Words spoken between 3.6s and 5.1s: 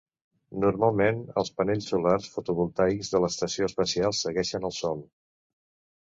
espacial segueixen al sol.